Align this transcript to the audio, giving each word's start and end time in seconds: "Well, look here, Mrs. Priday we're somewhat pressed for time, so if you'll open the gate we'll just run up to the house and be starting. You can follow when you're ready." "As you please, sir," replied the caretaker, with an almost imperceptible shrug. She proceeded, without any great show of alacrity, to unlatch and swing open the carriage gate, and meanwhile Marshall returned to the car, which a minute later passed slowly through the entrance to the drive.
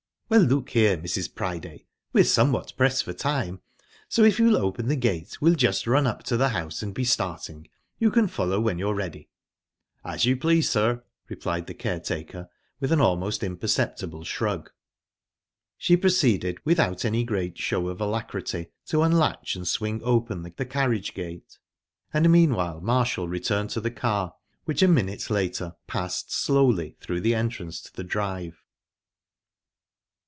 "Well, 0.33 0.39
look 0.43 0.69
here, 0.69 0.95
Mrs. 0.97 1.35
Priday 1.35 1.87
we're 2.13 2.23
somewhat 2.23 2.71
pressed 2.77 3.03
for 3.03 3.11
time, 3.11 3.59
so 4.07 4.23
if 4.23 4.39
you'll 4.39 4.55
open 4.55 4.87
the 4.87 4.95
gate 4.95 5.41
we'll 5.41 5.55
just 5.55 5.85
run 5.85 6.07
up 6.07 6.23
to 6.23 6.37
the 6.37 6.47
house 6.47 6.81
and 6.81 6.93
be 6.93 7.03
starting. 7.03 7.67
You 7.99 8.11
can 8.11 8.29
follow 8.29 8.61
when 8.61 8.79
you're 8.79 8.95
ready." 8.95 9.27
"As 10.05 10.23
you 10.23 10.37
please, 10.37 10.69
sir," 10.69 11.03
replied 11.27 11.67
the 11.67 11.73
caretaker, 11.73 12.47
with 12.79 12.93
an 12.93 13.01
almost 13.01 13.43
imperceptible 13.43 14.23
shrug. 14.23 14.71
She 15.77 15.97
proceeded, 15.97 16.59
without 16.65 17.03
any 17.03 17.25
great 17.25 17.57
show 17.57 17.89
of 17.89 17.99
alacrity, 17.99 18.67
to 18.85 19.01
unlatch 19.03 19.57
and 19.57 19.67
swing 19.67 19.99
open 20.01 20.43
the 20.43 20.51
carriage 20.65 21.13
gate, 21.13 21.59
and 22.13 22.31
meanwhile 22.31 22.79
Marshall 22.79 23.27
returned 23.27 23.71
to 23.71 23.81
the 23.81 23.91
car, 23.91 24.33
which 24.63 24.81
a 24.81 24.87
minute 24.87 25.29
later 25.29 25.75
passed 25.87 26.31
slowly 26.31 26.95
through 27.01 27.19
the 27.19 27.35
entrance 27.35 27.81
to 27.81 27.93
the 27.93 28.05
drive. 28.05 28.63